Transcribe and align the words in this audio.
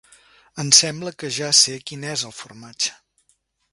“Em 0.61 0.71
sembla 0.77 1.13
que 1.23 1.29
ja 1.37 1.51
sé 1.59 1.77
quin 1.91 2.07
és 2.15 2.27
el 2.31 2.35
formatge. 2.39 2.97